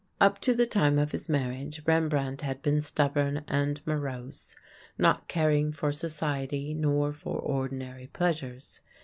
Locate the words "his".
1.11-1.29